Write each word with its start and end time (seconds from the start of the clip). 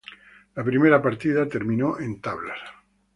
La 0.55 0.63
primera 0.63 0.99
partida 0.99 1.47
terminó 1.47 1.99
en 1.99 2.19
tablas. 2.21 2.57